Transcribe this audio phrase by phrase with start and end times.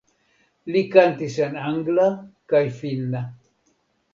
[0.75, 2.07] Li kantis en angla
[2.55, 3.25] kaj finna.